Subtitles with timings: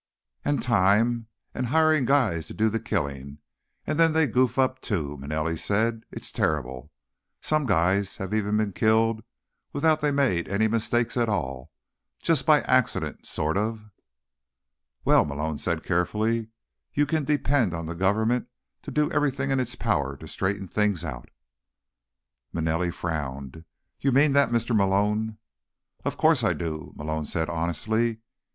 [0.43, 3.37] "And time, and hiring guys to do the killing,
[3.85, 6.05] and then they goof up, too," Manelli said.
[6.09, 6.91] "It's terrible.
[7.39, 9.21] Some guys have even been killed
[9.71, 11.71] without they made any mistakes at all.
[12.19, 13.91] Just by accident, sort of."
[15.05, 16.47] "Well," Malone said carefully,
[16.95, 18.47] "you can depend on the government
[18.81, 21.29] to do everything in its power to straighten things out."
[22.51, 23.65] Manelli frowned.
[23.99, 24.75] "You mean that, Mr.
[24.75, 25.37] Malone?"
[26.03, 28.21] "Of course I do," Malone said honestly.